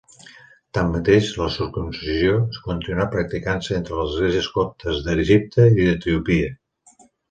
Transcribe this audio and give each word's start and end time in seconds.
Tanmateix, 0.77 1.29
la 1.41 1.49
circumcisió 1.57 2.39
continuà 2.69 3.07
practicant-se 3.13 3.79
entre 3.81 4.01
les 4.03 4.19
esglésies 4.19 4.53
coptes 4.59 5.07
d'Egipte 5.09 5.71
i 5.79 5.83
d'Etiòpia. 5.91 6.55